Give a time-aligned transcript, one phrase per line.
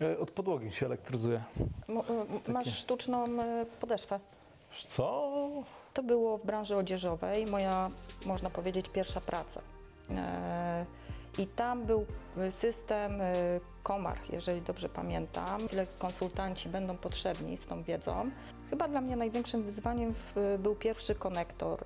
[0.00, 1.40] E, Od podłogi się elektryzuje.
[1.88, 2.04] Mo-
[2.48, 4.20] y, Masz sztuczną y, podeszwę.
[4.70, 5.32] Wiesz Co?
[5.94, 7.90] To było w branży odzieżowej moja,
[8.26, 9.60] można powiedzieć, pierwsza praca.
[10.10, 10.86] E,
[11.38, 12.06] I tam był
[12.38, 15.60] y, system y, Komarch, jeżeli dobrze pamiętam.
[15.72, 18.30] Ile konsultanci będą potrzebni z tą wiedzą.
[18.70, 21.84] Chyba dla mnie największym wyzwaniem w- był pierwszy konektor.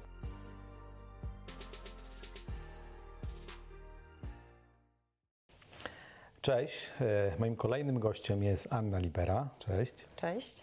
[6.51, 6.91] Cześć.
[7.01, 9.49] E, Moim kolejnym gościem jest Anna Libera.
[9.59, 9.95] Cześć.
[10.17, 10.63] Cześć.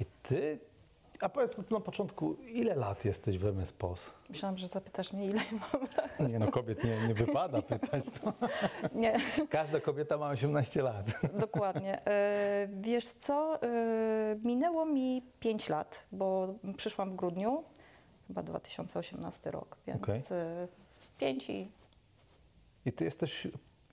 [0.00, 0.58] I ty,
[1.20, 4.10] a powiedz na początku, ile lat jesteś w MS POS?
[4.28, 6.30] Myślałam, że zapytasz mnie, ile mam.
[6.30, 8.04] Nie no, kobiet nie, nie wypada pytać.
[8.10, 8.32] To.
[8.94, 11.06] Nie, Każda kobieta ma 18 lat.
[11.38, 12.06] dokładnie.
[12.06, 17.64] E, Wiesz co, e, minęło mi 5 lat, bo przyszłam w grudniu,
[18.28, 20.20] chyba 2018 rok, więc Okej.
[21.18, 21.70] 5 i
[22.86, 23.46] I ty jesteś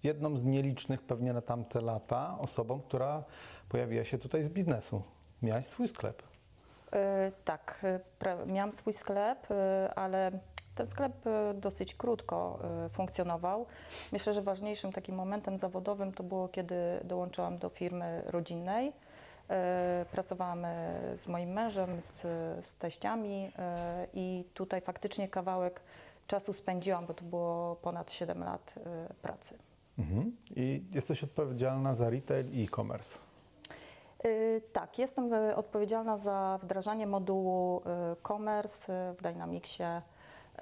[0.04, 3.24] jedną z nielicznych pewnie na tamte lata osobą, która
[3.70, 5.02] pojawiła się tutaj z biznesu.
[5.42, 6.24] Miałaś swój sklep.
[6.92, 7.86] E, Tak,
[8.24, 10.32] e, miałam swój sklep, e, ale
[10.76, 11.14] ten sklep
[11.56, 13.66] dosyć krótko funkcjonował.
[14.12, 18.94] Myślę, że ważniejszym takim momentem zawodowym to było, kiedy dołączyłam do firmy rodzinnej.
[20.12, 20.66] Pracowałam
[21.14, 22.22] z moim mężem, z,
[22.66, 23.52] z teściami
[24.14, 25.82] i tutaj faktycznie kawałek
[26.28, 28.76] czasu spędziłam, bo to było ponad 7 lat
[29.22, 29.58] pracy.
[29.98, 30.32] Mhm.
[30.56, 33.20] I jesteś odpowiedzialna za retail i e-commerce.
[34.26, 37.82] Y, Tak, jestem e, odpowiedzialna za wdrażanie modułu y,
[38.28, 40.62] Commerce y, w Dynamicsie, y,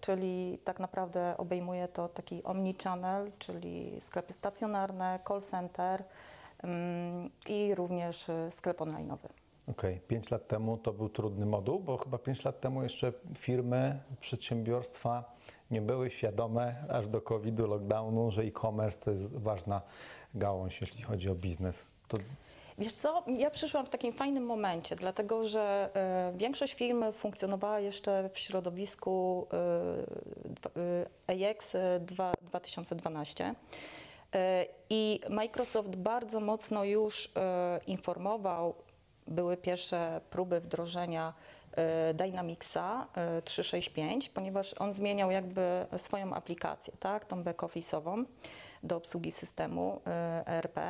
[0.00, 6.04] czyli tak naprawdę obejmuje to taki omnichannel, czyli sklepy stacjonarne, call center
[6.64, 9.28] ym, i również y, sklep online'owy.
[9.70, 14.00] Okej, 5 lat temu to był trudny moduł, bo chyba 5 lat temu jeszcze firmy,
[14.20, 15.24] przedsiębiorstwa
[15.70, 19.82] nie były świadome aż do COVID-u, lockdownu, że e-commerce to jest ważna
[20.34, 21.84] gałąź, jeśli chodzi o biznes.
[22.08, 22.16] To
[22.78, 28.30] Wiesz co, ja przyszłam w takim fajnym momencie, dlatego że e, większość firm funkcjonowała jeszcze
[28.32, 29.46] w środowisku
[30.44, 30.70] dwa-
[31.28, 33.54] e, AX e, dwa- 2012
[34.34, 38.74] e, i Microsoft bardzo mocno już e, informował,
[39.28, 41.34] były pierwsze próby wdrożenia
[41.72, 48.24] e, Dynamicsa e, 365, ponieważ on zmieniał jakby swoją aplikację, tak, tą back-office'ową
[48.82, 50.80] do obsługi systemu e, ERP.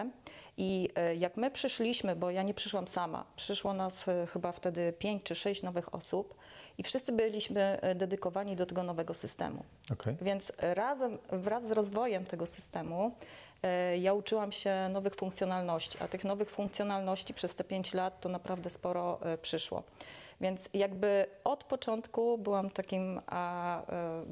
[0.58, 0.88] I
[1.18, 5.62] jak my przyszliśmy, bo ja nie przyszłam sama, przyszło nas chyba wtedy 5 czy 6
[5.62, 6.34] nowych osób
[6.78, 9.64] i wszyscy byliśmy dedykowani do tego nowego systemu.
[9.92, 10.16] okej.
[10.22, 13.12] Więc razem, wraz z rozwojem tego systemu
[13.98, 18.70] ja uczyłam się nowych funkcjonalności, a tych nowych funkcjonalności przez te 5 lat to naprawdę
[18.70, 19.82] sporo e, przyszło.
[20.40, 24.24] Więc jakby od początku byłam takim, a, e,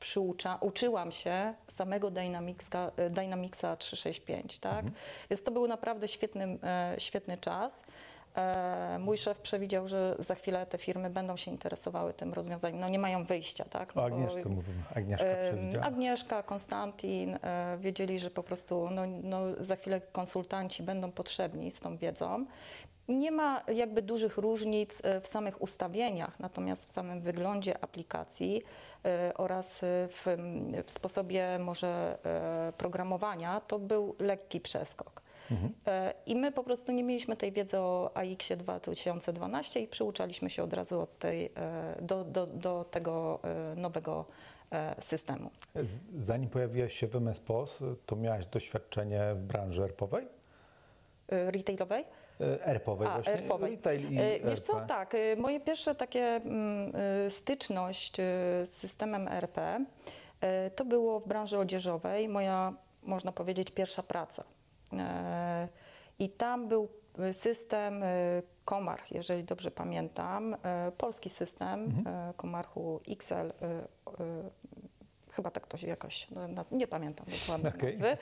[0.00, 4.84] przyucza, uczyłam się samego Dynamicsa, e, Dynamicsa 365, tak?
[5.30, 7.82] Więc to był naprawdę świetny, e, świetny czas.
[8.36, 12.80] E, Mój szef przewidział, że za chwilę te firmy będą się interesowały tym rozwiązaniem.
[12.80, 13.90] No nie mają wyjścia, tak?
[13.90, 14.82] O No bo- Agnieszce mówimy.
[14.94, 15.84] Agnieszka przewidziała.
[15.84, 21.80] Agnieszka, Konstantin e, wiedzieli, że po prostu no, no, za chwilę konsultanci będą potrzebni z
[21.80, 22.46] tą wiedzą.
[23.08, 28.62] Nie ma jakby dużych różnic e, w samych ustawieniach, natomiast w samym wyglądzie aplikacji
[29.34, 29.78] oraz
[30.08, 30.24] w,
[30.86, 32.18] w sposobie może
[32.78, 35.22] programowania to był lekki przeskok.
[35.86, 40.62] E, I my po prostu nie mieliśmy tej wiedzy o AX 2012 i przyuczaliśmy się
[40.62, 44.24] od razu od tej, e, do, do, do tego e, nowego
[45.00, 45.50] systemu.
[46.16, 50.28] Zanim pojawiłaś się w MS POS, to miałaś doświadczenie w branży ERP-owej?
[51.28, 52.04] Retailowej?
[52.40, 53.32] ERP-owej A, właśnie?
[53.32, 53.70] ERP-owej.
[53.70, 54.88] Retail i Wiesz co, ERP.
[54.88, 56.92] tak, moje pierwsze takie mm,
[57.30, 58.16] styczność
[58.64, 59.58] z systemem ERP
[60.40, 62.72] e, to było w branży odzieżowej, moja,
[63.02, 64.44] można powiedzieć, pierwsza praca.
[65.00, 65.68] E,
[66.18, 66.88] I tam był
[67.32, 68.06] system e,
[68.64, 73.52] Komarch, jeżeli dobrze pamiętam, e, polski system e, Komarchu XL,
[75.32, 77.98] chyba tak to się jakoś, no, nie pamiętam dokładnie Okej.
[77.98, 78.16] nazwy.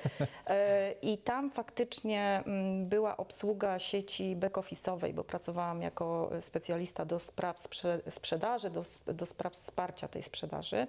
[1.02, 8.10] I tam faktycznie mm, była obsługa sieci back-office'owej, bo pracowałam jako specjalista do spraw sprze-
[8.10, 10.86] sprzedaży, do, do spraw wsparcia tej sprzedaży.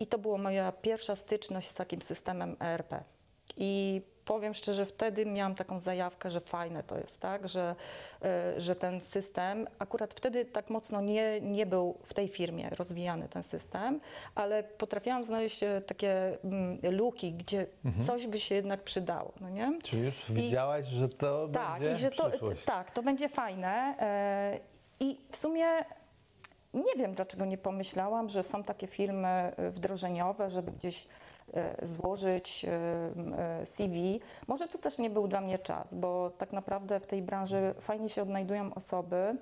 [0.00, 2.94] I to była moja pierwsza styczność z takim systemem ERP.
[3.56, 7.74] I powiem szczerze, wtedy miałam taką zajawkę, że fajne to jest, tak, że,
[8.24, 13.28] e, że ten system, akurat wtedy tak mocno nie, nie był w tej firmie rozwijany
[13.28, 14.00] ten system,
[14.34, 17.66] ale potrafiłam znaleźć e, takie mm, luki, gdzie
[18.06, 19.78] coś by się jednak przydało, no nie?
[19.84, 22.64] Czyli już I- widziałaś, że to Tak, będzie i że to, przyszłość.
[22.64, 23.94] tak, to będzie fajne.
[24.00, 24.58] e,
[25.00, 25.66] I w sumie
[26.74, 31.06] nie wiem, dlaczego nie pomyślałam, że są takie firmy wdrożeniowe, żeby gdzieś
[31.82, 32.70] złożyć e,
[33.60, 34.20] e, CV.
[34.46, 38.08] Może to też nie był dla mnie czas, bo tak naprawdę w tej branży fajnie
[38.08, 39.36] się odnajdują osoby,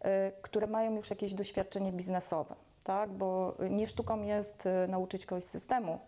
[0.00, 2.54] e, które mają już jakieś doświadczenie biznesowe.
[2.84, 5.98] Tak, bo nie sztuką jest e, nauczyć kogoś systemu,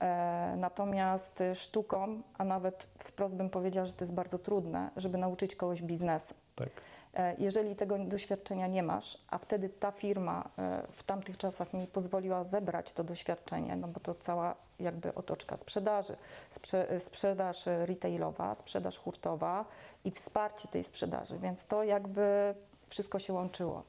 [0.00, 5.18] e, natomiast e, sztuką, a nawet wprost bym powiedziała, że to jest bardzo trudne, żeby
[5.18, 6.34] nauczyć kogoś biznesu.
[6.54, 6.68] Tak.
[7.14, 11.86] E, Jeżeli tego doświadczenia nie masz, a wtedy ta firma e, w tamtych czasach mi
[11.86, 16.16] pozwoliła zebrać to doświadczenie, no bo to cała jakby otoczka sprzedaży,
[16.50, 19.64] sprze sprzedaż retailowa, sprzedaż hurtowa
[20.04, 22.54] i wsparcie tej sprzedaży, więc to jakby
[22.86, 23.82] wszystko się łączyło.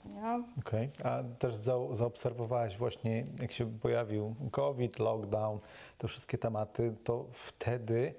[0.60, 5.60] Okej, a też za, zaobserwowałaś właśnie, jak się pojawił COVID, lockdown,
[5.98, 8.14] te wszystkie tematy, to wtedy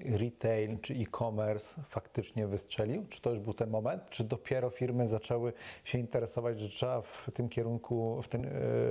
[0.00, 3.06] retail czy e-commerce faktycznie wystrzelił?
[3.08, 4.02] Czy to już był ten moment?
[4.10, 5.52] Czy dopiero firmy zaczęły
[5.84, 8.48] się interesować, że trzeba w tym kierunku, w tym, e,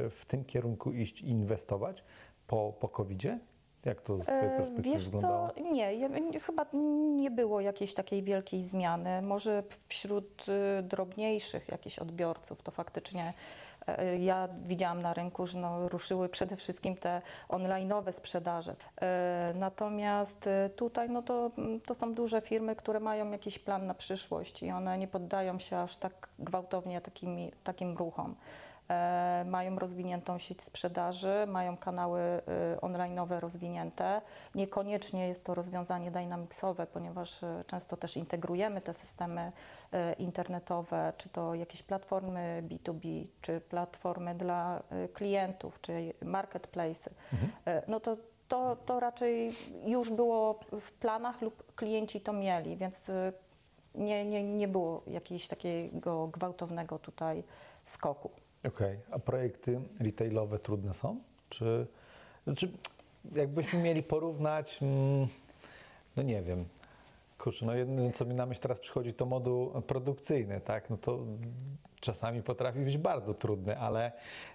[0.09, 2.03] w tym kierunku iść i inwestować
[2.47, 3.39] po, po COVID-zie?
[3.85, 5.49] Jak to z Twojej E, perspektywy Wiesz wyglądało?
[5.49, 6.09] co, nie, ja,
[6.41, 6.65] chyba
[7.15, 9.21] nie było jakiejś takiej wielkiej zmiany.
[9.21, 10.45] Może wśród
[10.79, 13.33] y, drobniejszych jakichś odbiorców to faktycznie
[14.19, 18.75] ja widziałam na rynku, że no, ruszyły przede wszystkim te online'owe sprzedaże.
[19.01, 21.51] E, Natomiast e, tutaj no to,
[21.85, 25.77] to są duże firmy, które mają jakiś plan na przyszłość i one nie poddają się
[25.77, 28.35] aż tak gwałtownie takimi, takim ruchom.
[28.89, 32.41] E, mają rozwiniętą sieć sprzedaży, mają kanały e,
[32.81, 34.21] online'owe rozwinięte.
[34.55, 39.51] Niekoniecznie jest to rozwiązanie dynamicsowe, ponieważ e, często też integrujemy te systemy
[39.91, 44.83] e, internetowe, czy to jakieś platformy B2B, czy platformy dla
[45.13, 47.11] klientów, czy marketplace.
[47.65, 48.17] E, No to
[48.47, 49.53] to, to raczej
[49.85, 53.11] już było w planach lub klienci to mieli, więc
[53.95, 57.43] nie, nie, nie było jakiegoś takiego gwałtownego tutaj
[57.83, 58.29] skoku.
[58.67, 61.19] Okej, a projekty retailowe trudne są?
[61.49, 61.87] Czy,
[62.57, 62.71] czy
[63.35, 65.27] jakbyśmy mieli porównać, mm,
[66.15, 66.65] no nie wiem,
[67.37, 71.19] kurczę, no jedyne co mi na myśl teraz przychodzi to moduł produkcyjny, tak, no to
[71.99, 74.11] czasami potrafi być bardzo trudny, ale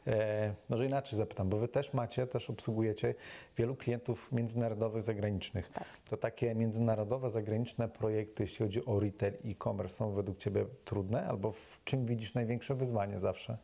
[0.06, 3.14] e, może inaczej zapytam, bo wy też macie, też obsługujecie
[3.56, 5.68] wielu klientów międzynarodowych, zagranicznych.
[5.72, 5.84] Tak.
[6.10, 11.26] To takie międzynarodowe, zagraniczne projekty, jeśli chodzi o retail i e-commerce są według Ciebie trudne?
[11.28, 13.58] Albo w czym widzisz największe wyzwanie zawsze?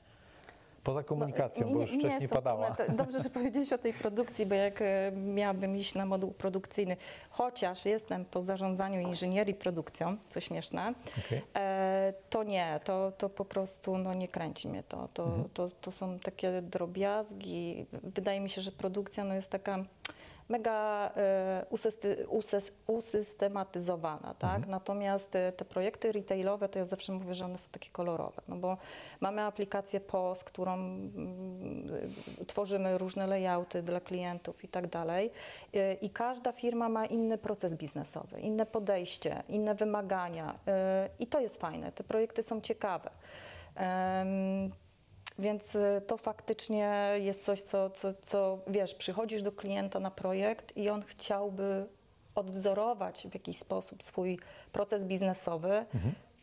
[0.86, 2.70] Poza komunikacją, No, bo już wcześniej są padała.
[2.70, 6.96] To Dobrze, że powiedziałeś o tej produkcji, bo jak e, miałabym iść na moduł produkcyjny,
[7.30, 10.94] chociaż jestem po zarządzaniu inżynierii produkcją, co śmieszne,
[11.26, 11.42] Okej.
[11.56, 15.08] e, to nie, to, to po prostu no, nie kręci mnie to.
[15.14, 15.48] To, Mhm.
[15.54, 15.68] to.
[15.80, 17.86] to są takie drobiazgi.
[18.02, 19.84] Wydaje mi się, że produkcja no, jest taka
[20.48, 21.66] mega e,
[22.86, 24.56] usystematyzowana, tak?
[24.56, 24.70] Mhm.
[24.70, 28.56] Natomiast e, te projekty retailowe, to ja zawsze mówię, że one są takie kolorowe, no
[28.56, 28.76] bo
[29.20, 31.90] mamy aplikację POS, którą mm,
[32.40, 35.30] y, tworzymy różne layouty dla klientów i tak dalej
[36.00, 40.58] i każda firma ma inny proces biznesowy, inne podejście, inne wymagania
[41.18, 43.10] i to jest fajne, te projekty są ciekawe.
[45.38, 50.76] Więc y, to faktycznie jest coś, co, co, co wiesz, przychodzisz do klienta na projekt
[50.76, 51.86] i on chciałby
[52.34, 54.38] odwzorować w jakiś sposób swój
[54.72, 55.86] proces biznesowy.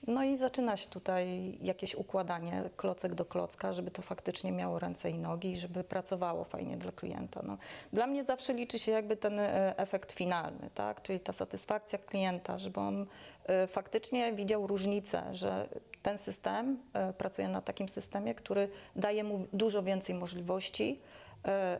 [0.07, 5.09] No i zaczyna się tutaj jakieś układanie klocek do klocka, żeby to faktycznie miało ręce
[5.09, 7.41] i nogi i żeby pracowało fajnie dla klienta.
[7.43, 7.57] No,
[7.93, 11.01] dla mnie zawsze liczy się jakby ten e, efekt finalny, tak?
[11.01, 13.05] czyli ta satysfakcja klienta, żeby on
[13.45, 15.67] e, faktycznie widział różnicę, że
[16.01, 20.99] ten system e, pracuje na takim systemie, który daje mu dużo więcej możliwości,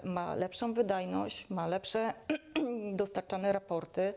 [0.04, 2.14] ma lepszą wydajność, ma lepsze
[2.94, 4.14] dostarczane raporty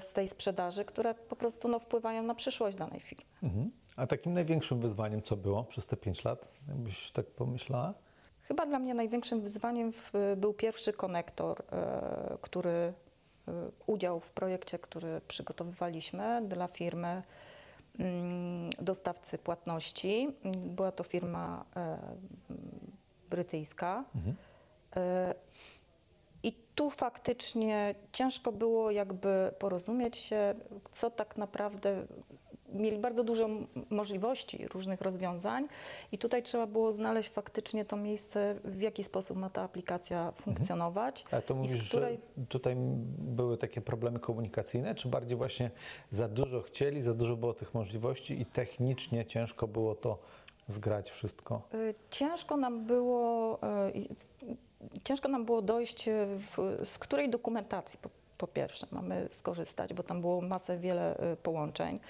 [0.00, 3.24] z tej sprzedaży, które po prostu no, wpływają na przyszłość danej firmy.
[3.42, 3.70] Mhm.
[3.96, 7.94] A takim największym wyzwaniem, co było przez te 5 lat, jakbyś tak pomyślała?
[8.42, 9.92] Chyba dla mnie największym wyzwaniem
[10.36, 12.92] był pierwszy konektor, e, który e,
[13.86, 17.22] udział w projekcie, który przygotowywaliśmy dla firmy
[17.98, 20.28] mm, dostawcy płatności.
[20.56, 21.98] Była to firma e,
[23.30, 24.04] brytyjska.
[24.96, 25.34] E,
[26.42, 30.54] I tu faktycznie ciężko było jakby porozumieć się,
[30.92, 32.06] co tak naprawdę
[32.72, 33.48] mieli bardzo dużo
[33.90, 35.68] możliwości różnych rozwiązań
[36.12, 41.24] i tutaj trzeba było znaleźć faktycznie to miejsce, w jaki sposób ma ta aplikacja funkcjonować.
[41.30, 42.18] Ale to i mówisz, której...
[42.38, 42.76] że tutaj
[43.18, 45.70] były takie problemy komunikacyjne, czy bardziej właśnie
[46.10, 50.18] za dużo chcieli, za dużo było tych możliwości i technicznie ciężko było to
[50.68, 51.62] zgrać wszystko?
[51.74, 54.27] Y, Ciężko nam było, y,
[55.04, 60.02] ciężko nam było dojść, y, w, z której dokumentacji po, po pierwsze mamy skorzystać, bo
[60.02, 62.00] tam było masę wiele y, połączeń.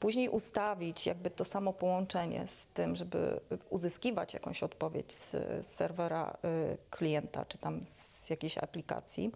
[0.00, 5.30] Później ustawić jakby to samo połączenie z tym, żeby uzyskiwać jakąś odpowiedź z,
[5.66, 9.32] z serwera y, klienta, czy tam z jakiejś aplikacji.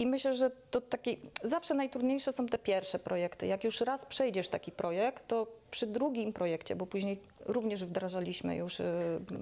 [0.00, 3.46] I myślę, że to takie, zawsze najtrudniejsze są te pierwsze projekty.
[3.46, 8.80] Jak już raz przejdziesz taki projekt, to przy drugim projekcie, bo później również wdrażaliśmy już
[8.80, 8.84] e,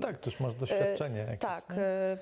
[0.00, 1.38] Tak, to już masz doświadczenie jakieś.
[1.38, 1.82] tak, nie?
[1.82, 2.18] e,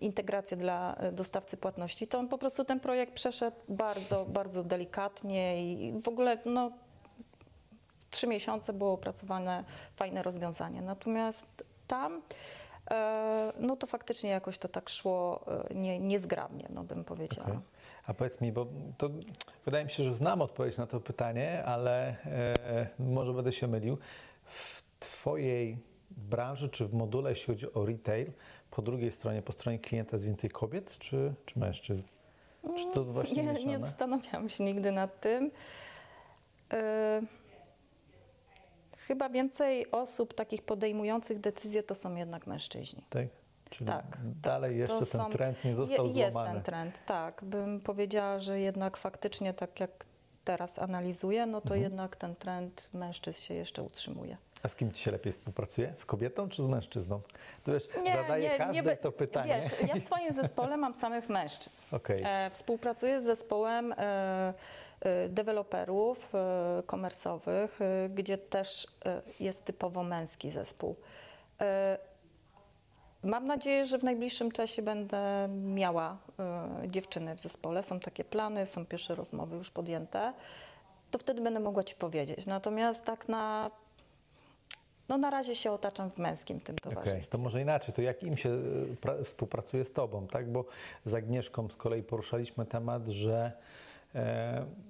[0.00, 5.92] integrację dla dostawcy płatności, to on po prostu ten projekt przeszedł bardzo, bardzo delikatnie i
[6.04, 6.70] w ogóle no,
[8.10, 9.64] trzy miesiące było opracowane
[9.96, 10.82] fajne rozwiązanie.
[10.82, 11.46] Natomiast
[11.86, 12.22] tam
[13.60, 17.48] no to faktycznie jakoś to tak szło e, nie, niezgrabnie, no bym powiedziała.
[17.48, 17.60] Okej.
[18.06, 18.66] A powiedz mi, bo
[18.98, 19.10] to
[19.64, 23.98] wydaje mi się, że znam odpowiedź na to pytanie, ale e, może będę się mylił.
[24.44, 25.78] W Twojej
[26.10, 28.32] branży czy w module, jeśli chodzi o retail,
[28.70, 32.06] po drugiej stronie, po stronie klienta jest więcej kobiet czy, czy mężczyzn?
[32.76, 35.50] Czy to właśnie nie, nie zastanawiałam się nigdy nad tym.
[36.72, 37.22] E,
[39.06, 43.04] chyba więcej osób takich podejmujących decyzje to są jednak mężczyźni.
[43.10, 43.26] Tak?
[43.70, 44.04] Czyli Tak,
[44.42, 46.54] dalej jeszcze To ten są- trend nie został Je, jest złamany.
[46.54, 47.44] ten trend, tak.
[47.44, 49.90] Bym powiedziała, że jednak faktycznie tak jak
[50.44, 51.82] teraz analizuję, no to Mhm.
[51.82, 54.36] jednak ten trend mężczyzn się jeszcze utrzymuje.
[54.62, 55.92] A z kim Ci się lepiej współpracuje?
[55.96, 57.20] Z kobietą czy z mężczyzną?
[57.64, 59.60] To wiesz, Nie, zadaję nie, każde nie to pytanie.
[59.62, 61.84] Wiesz, ja w swoim zespole mam samych mężczyzn.
[61.92, 62.22] Okej.
[62.26, 64.54] E, współpracuję z zespołem e,
[65.28, 70.96] deweloperów e, komersowych, e, gdzie też e, jest typowo męski zespół.
[71.60, 71.98] E,
[73.22, 77.82] Mam nadzieję, że w najbliższym czasie będę miała e, dziewczyny w zespole.
[77.82, 80.32] Są takie plany, są pierwsze rozmowy już podjęte.
[81.10, 82.46] To wtedy będę mogła Ci powiedzieć.
[82.46, 83.70] Natomiast tak na,
[85.08, 87.30] no na razie się otaczam w męskim tym towarzystwie.
[87.30, 90.52] to może inaczej, to jak im się y, pra- współpracuje z Tobą, tak?
[90.52, 90.64] Bo
[91.04, 93.85] z Agnieszką z kolei poruszaliśmy temat, że e,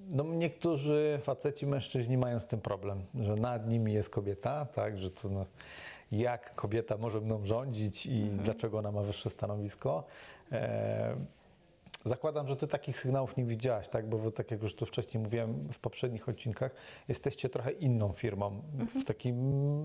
[0.09, 4.99] no niektórzy faceci, mężczyźni mają z tym problem, że nad nimi jest kobieta, tak?
[4.99, 5.47] Że to no,
[6.13, 10.05] jak kobieta może mną rządzić i dlaczego ona ma wyższe stanowisko.
[10.53, 11.17] E,
[12.07, 14.09] Zakładam, że ty takich sygnałów nie widziałaś, tak?
[14.09, 16.75] Bo wy, tak jak już tu wcześniej mówiłem w poprzednich odcinkach,
[17.09, 18.63] jesteście trochę inną firmą
[19.01, 19.37] w takim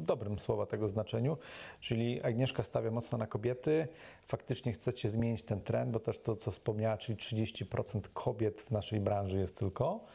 [0.06, 1.38] dobrym słowa tego znaczeniu.
[1.80, 3.88] Czyli Agnieszka stawia mocno na kobiety.
[4.28, 9.00] Faktycznie chcecie zmienić ten trend, bo też to, co wspomniała, czyli 30% kobiet w naszej
[9.00, 10.06] branży jest tylko.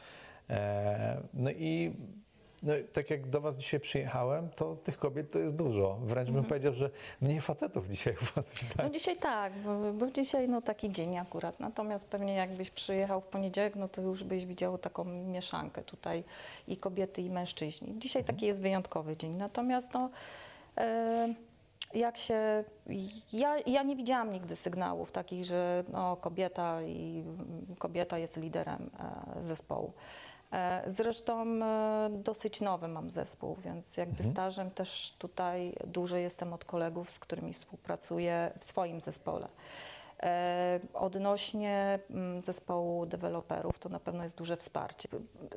[0.49, 1.93] E, no i
[2.63, 5.97] no, tak jak do Was dzisiaj przyjechałem, to tych kobiet to jest dużo.
[6.01, 6.89] Wręcz bym powiedział, że
[7.21, 8.77] mniej facetów dzisiaj u Was widać.
[8.77, 11.59] No dzisiaj tak, bo, bo dzisiaj no taki dzień akurat.
[11.59, 16.23] Natomiast pewnie jakbyś przyjechał w poniedziałek, no to już byś widział taką mieszankę tutaj
[16.67, 17.99] i kobiety i mężczyźni.
[17.99, 19.35] Dzisiaj taki jest wyjątkowy dzień.
[19.35, 20.09] Natomiast no,
[20.77, 21.33] e,
[21.93, 22.63] jak się,
[23.33, 27.23] ja, ja nie widziałam nigdy sygnałów takich, że no, kobieta i
[27.79, 28.89] kobieta jest liderem
[29.37, 29.93] e, zespołu.
[30.51, 36.65] E, Zresztą e, dosyć nowy mam zespół, więc jakby stażem też tutaj dużo jestem od
[36.65, 39.47] kolegów, z którymi współpracuję w swoim zespole.
[40.23, 45.09] E, Odnośnie mm, zespołu deweloperów to na pewno jest duże wsparcie.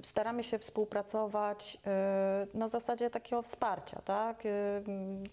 [0.03, 1.79] Staramy się współpracować
[2.55, 4.43] na zasadzie takiego wsparcia, tak?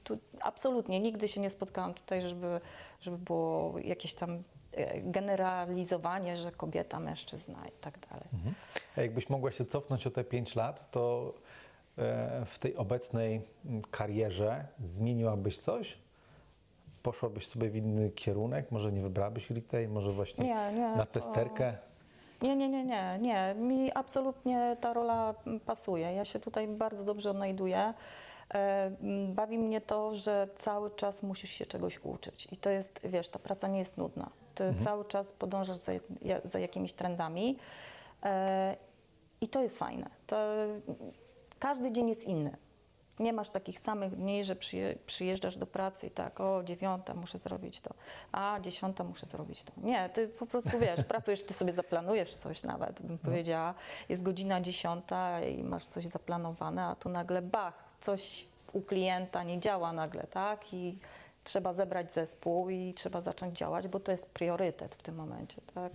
[0.03, 2.61] Tu absolutnie nigdy się nie spotkałam tutaj, żeby,
[2.99, 4.43] żeby było jakieś tam
[5.03, 8.25] generalizowanie, że kobieta, mężczyzna i tak dalej.
[8.97, 11.33] A jakbyś mogła się cofnąć o te 5 lat, to
[11.97, 15.97] e, w tej obecnej mm, karierze zmieniłabyś coś?
[17.03, 18.71] Poszłabyś sobie w inny kierunek?
[18.71, 19.89] Może nie wybrałabyś retail?
[19.89, 20.95] Może właśnie Nie, nie.
[20.95, 21.77] na testerkę?
[22.41, 23.55] Nie, nie, nie, nie, nie.
[23.55, 25.33] Mi absolutnie ta rola
[25.65, 26.13] pasuje.
[26.13, 27.93] Ja się tutaj bardzo dobrze odnajduję.
[28.53, 28.91] E,
[29.27, 32.47] Bawi mnie to, że cały czas musisz się czegoś uczyć.
[32.51, 34.29] I to jest, wiesz, ta praca nie jest nudna.
[34.57, 35.91] Ty cały czas podążasz za,
[36.43, 37.57] za jakimiś trendami.
[38.23, 38.75] E,
[39.41, 40.09] I to jest fajne.
[40.27, 40.37] To,
[41.59, 42.57] każdy dzień jest inny.
[43.19, 47.37] Nie masz takich samych dni, że przyje, przyjeżdżasz do pracy i tak, o dziewiąta muszę
[47.37, 47.93] zrobić to,
[48.31, 49.73] a dziesiąta muszę zrobić to.
[49.77, 53.73] Nie, ty po prostu wiesz, pracujesz, ty sobie zaplanujesz coś nawet, bym powiedziała.
[54.09, 59.59] Jest godzina dziesiąta i masz coś zaplanowane, a tu nagle bach, coś u klienta nie
[59.59, 60.73] działa nagle, tak?
[60.73, 60.97] I
[61.47, 65.93] trzeba zebrać zespół i trzeba zacząć działać, bo to jest priorytet w tym momencie, tak?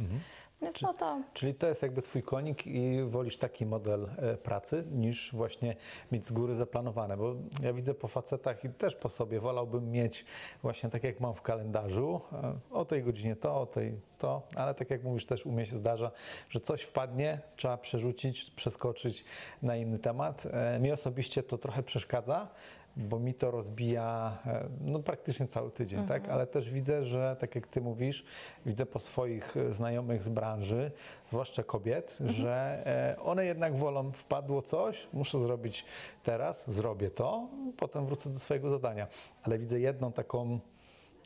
[0.62, 4.84] Więc no to Czyli to jest jakby twój konik i wolisz taki model e, pracy
[4.92, 5.76] niż właśnie
[6.12, 10.24] mieć z góry zaplanowane, bo ja widzę po facetach i też po sobie wolałbym mieć
[10.62, 14.74] właśnie tak jak mam w kalendarzu, e, o tej godzinie to, o tej to, ale
[14.74, 16.10] tak jak mówisz też u mnie się zdarza,
[16.50, 19.24] że coś wpadnie, trzeba przerzucić, przeskoczyć
[19.62, 20.46] na inny temat.
[20.52, 22.48] E, Mi osobiście to trochę przeszkadza,
[22.96, 26.28] bo mi to rozbija e, no, praktycznie cały tydzień, tak?
[26.28, 28.24] Ale też widzę, że tak jak ty mówisz,
[28.66, 30.90] widzę po swoich e, znajomych z branży,
[31.28, 35.84] zwłaszcza kobiet, że e, one jednak wolą, wpadło coś, muszę zrobić
[36.22, 39.06] teraz, zrobię to, potem wrócę do swojego zadania.
[39.42, 40.60] Ale widzę jedną taką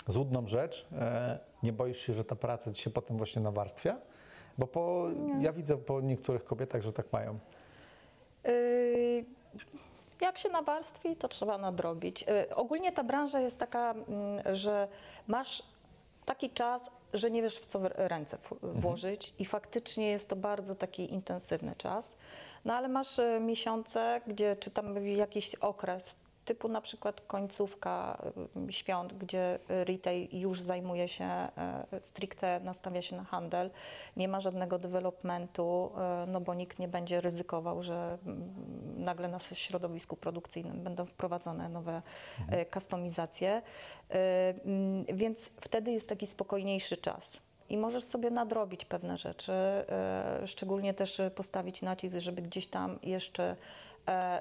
[0.06, 0.86] złudną rzecz.
[0.98, 3.96] E, nie boisz się, że ta praca ci się potem właśnie nawarstwia?
[4.58, 5.06] Bo po,
[5.40, 7.38] ja widzę po niektórych kobietach, że tak mają.
[8.48, 9.24] Y,
[10.20, 12.22] Jak się nawarstwi, to trzeba nadrobić.
[12.48, 14.88] Y, Ogólnie ta branża jest taka, mm, że
[15.26, 15.62] masz
[16.24, 20.74] taki czas, że nie wiesz w co ręce w- włożyć i faktycznie jest to bardzo
[20.74, 22.14] taki intensywny czas.
[22.64, 28.22] No ale masz y, miesiące, gdzie czy tam jakiś okres, typu na przykład końcówka
[28.68, 31.48] y, świąt, gdzie retail już zajmuje się
[31.92, 33.70] y, stricte, nastawia się na handel,
[34.16, 35.90] nie ma żadnego developmentu,
[36.24, 38.54] y, no bo nikt nie będzie ryzykował, że mm,
[39.04, 42.02] nagle na środowisku produkcyjnym będą wprowadzone nowe
[42.70, 43.62] kustomizacje,
[44.10, 44.18] Y,
[44.64, 47.40] mm, więc wtedy jest taki spokojniejszy czas.
[47.68, 49.52] I możesz sobie nadrobić pewne rzeczy,
[50.46, 53.56] szczególnie też postawić nacisk, żeby gdzieś tam jeszcze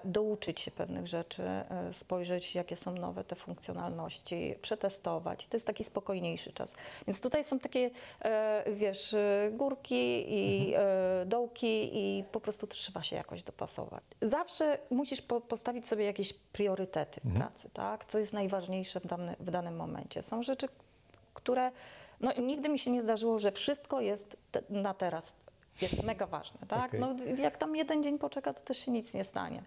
[0.04, 5.48] douczyć się pewnych rzeczy, e, spojrzeć, jakie są nowe te funkcjonalności, przetestować.
[5.48, 6.74] To jest taki spokojniejszy czas.
[7.08, 7.90] Więc tutaj są takie,
[8.22, 14.04] e, wiesz, e, górki i e, dołki i po prostu trzeba się jakoś dopasować.
[14.22, 18.06] Zawsze musisz po, postawić sobie jakieś priorytety w pracy, tak?
[18.06, 20.24] Co jest najważniejsze w, dany, w danym momencie.
[20.24, 20.68] Są rzeczy,
[21.34, 21.72] które
[22.22, 25.36] no, nigdy mi się nie zdarzyło, że wszystko jest te, na teraz
[25.82, 26.90] jest mega ważne, tak?
[26.90, 27.00] Okej.
[27.00, 29.64] No, jak tam jeden dzień poczeka, to też się nic nie stanie.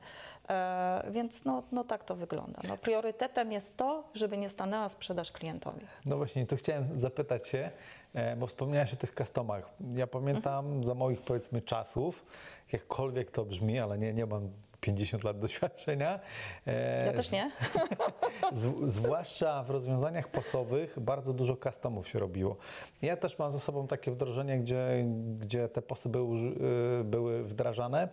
[0.48, 2.62] E, więc no, no tak to wygląda.
[2.68, 5.86] No, priorytetem jest to, żeby nie stanęła sprzedaż klientowi.
[6.06, 7.70] No właśnie, tu chciałem zapytać się,
[8.14, 9.70] e, bo wspomniałeś o tych customach.
[9.90, 12.26] Ja pamiętam za moich powiedzmy czasów,
[12.72, 16.20] jakkolwiek to brzmi, ale nie, nie mam 50 lat doświadczenia.
[16.66, 17.50] e, Ja też nie.
[18.52, 22.56] Z, zwłaszcza w rozwiązaniach posowych bardzo dużo customów się robiło.
[23.02, 25.04] Ja też mam za sobą takie wdrożenie, gdzie,
[25.38, 26.38] gdzie te posy były,
[27.00, 28.08] y, były wdrażane.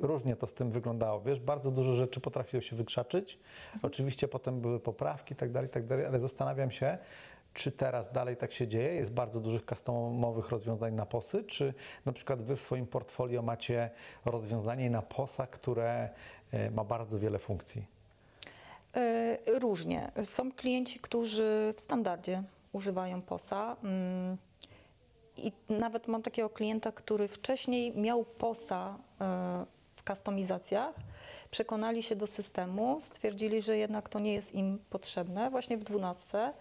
[0.00, 1.20] Różnie to z tym wyglądało.
[1.20, 3.38] Wiesz, bardzo dużo rzeczy potrafiło się wykrzaczyć.
[3.82, 6.98] Oczywiście potem były poprawki tak dalej, tak dalej, ale zastanawiam się,
[7.54, 8.94] czy teraz dalej tak się dzieje?
[8.94, 11.74] Jest bardzo dużych customowych rozwiązań na posy, czy
[12.06, 13.90] na przykład wy w swoim portfolio macie
[14.24, 16.08] rozwiązanie na posa, które
[16.52, 17.86] e, ma bardzo wiele funkcji?
[18.94, 20.12] E, Różnie.
[20.24, 23.76] Są klienci, którzy w standardzie używają POSA.
[23.84, 24.36] mm,
[25.36, 30.94] I nawet mam takiego klienta, który wcześniej miał POSA e, w kustomizacjach,
[31.50, 36.52] przekonali się do systemu, stwierdzili, że jednak to nie jest im potrzebne, właśnie w 12.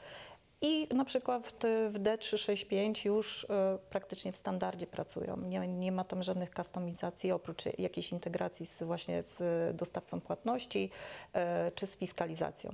[0.61, 5.37] I na przykład w, te- w D365 już e, praktycznie w standardzie pracują.
[5.37, 10.89] Nie, nie ma tam żadnych kustomizacji oprócz jakiejś integracji z, właśnie z dostawcą płatności
[11.33, 12.71] e, czy z fiskalizacją.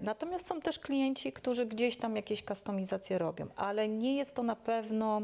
[0.00, 4.56] Natomiast są też klienci, którzy gdzieś tam jakieś kustomizacje robią, ale nie jest to na
[4.56, 5.22] pewno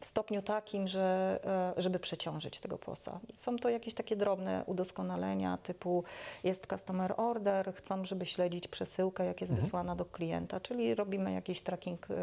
[0.00, 1.38] w stopniu takim, że,
[1.76, 3.20] e, żeby przeciążyć tego posa.
[3.34, 6.04] Są to jakieś takie drobne udoskonalenia, typu
[6.44, 11.60] jest customer order, chcą, żeby śledzić przesyłkę, jak jest wysłana do klienta, czyli robimy jakiś
[11.60, 12.14] tracking e,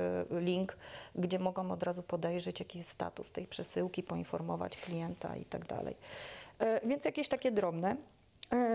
[0.42, 0.78] link,
[1.16, 5.96] gdzie mogą od razu podejrzeć, jaki jest status tej przesyłki, poinformować klienta i tak dalej.
[6.60, 7.96] E, Więc jakieś takie drobne.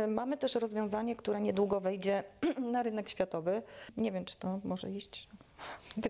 [0.08, 2.24] Mamy też rozwiązanie, które niedługo wejdzie
[2.72, 3.62] na rynek światowy.
[3.96, 5.28] Nie wiem, czy to może iść.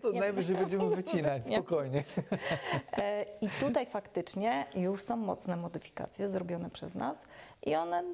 [0.02, 1.56] To najwyżej będziemy wycinać, Nie.
[1.56, 2.04] spokojnie.
[2.92, 7.24] E, I tutaj faktycznie już są mocne modyfikacje zrobione przez nas
[7.66, 8.04] i one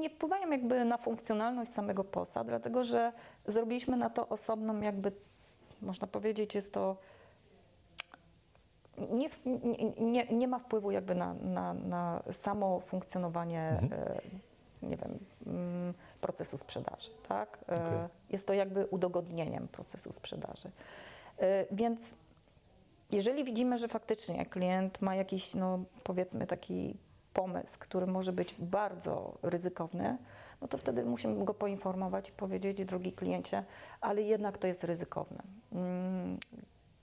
[0.00, 3.12] nie wpływają jakby na funkcjonalność samego POSA, dlatego że
[3.46, 5.12] zrobiliśmy na to osobną jakby,
[5.82, 6.96] można powiedzieć, jest to
[9.10, 9.28] nie,
[9.98, 14.20] nie, nie, ma wpływu jakby na, na, na samo funkcjonowanie, e,
[14.82, 17.58] nie wiem, mm, procesu sprzedaży, tak?
[17.68, 17.98] E, Okej.
[18.30, 20.70] Jest to jakby udogodnieniem procesu sprzedaży.
[21.38, 22.14] E, Więc
[23.12, 26.96] jeżeli widzimy, że faktycznie klient ma jakiś, no powiedzmy, taki
[27.34, 30.18] pomysł, który może być bardzo ryzykowny,
[30.62, 33.64] no to wtedy musimy go poinformować i powiedzieć, drogi kliencie,
[34.00, 35.42] ale jednak to jest ryzykowne.
[35.72, 36.38] Mm,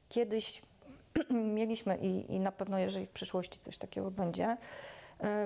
[0.10, 0.62] Kiedyś
[1.56, 4.58] mieliśmy i, i na pewno, jeżeli w przyszłości coś takiego będzie,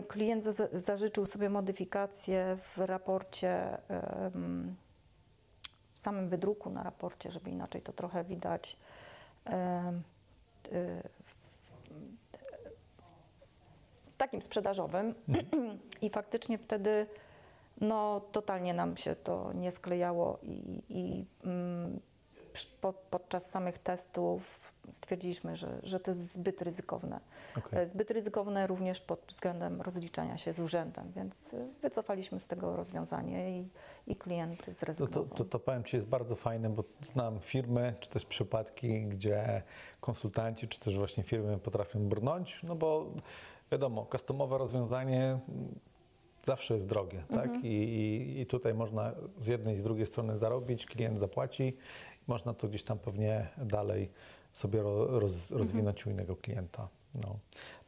[0.07, 3.77] klient za, zażyczył sobie modyfikację w raporcie,
[5.95, 8.77] w samym wydruku na raporcie, żeby inaczej to trochę widać.
[10.71, 11.09] y,
[14.17, 15.15] takim sprzedażowym
[16.01, 17.07] i faktycznie wtedy
[17.81, 21.99] no totalnie nam się to nie sklejało i, i mm,
[23.09, 24.58] podczas samych testów
[24.91, 27.19] stwierdziliśmy, że, że to jest zbyt ryzykowne.
[27.57, 27.79] Okej.
[27.79, 32.75] E, Zbyt ryzykowne również pod względem rozliczania się z urzędem, więc y, wycofaliśmy z tego
[32.75, 33.67] rozwiązanie i,
[34.07, 35.37] i klient To, to, zrezygnował.
[35.37, 39.63] to, to powiem Ci jest bardzo fajne, bo znam firmy, czy też przypadki, gdzie
[40.01, 43.05] konsultanci, czy też właśnie firmy potrafią brnąć, no bo
[43.71, 45.39] wiadomo, customowe rozwiązanie
[46.45, 47.63] zawsze jest drogie, tak?
[47.63, 51.77] I, i, I tutaj można z jednej i z drugiej strony zarobić, klient zapłaci
[52.27, 54.11] można to gdzieś tam pewnie dalej
[54.53, 56.87] sobie ro, roz, rozwinąć u innego klienta.
[57.23, 57.39] No.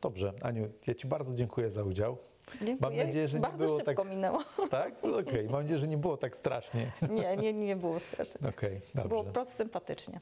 [0.01, 2.17] Dobrze, Aniu, ja Ci bardzo dziękuję za udział.
[2.51, 2.77] Dziękuję.
[2.81, 4.39] Mam nadzieję, że nie Bardzo było szybko tak- minęło.
[4.71, 4.93] Tak?
[5.03, 6.91] Okej, mam nadzieję, że nie było tak strasznie.
[7.09, 8.49] Nie, nie, nie było strasznie.
[8.49, 9.23] Okej, Było dobrze.
[9.27, 10.19] po prostu sympatycznie.